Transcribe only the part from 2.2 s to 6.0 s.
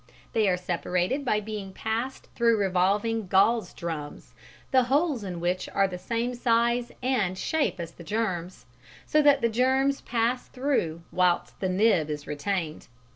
through revolving gauze drums, the holes in which are the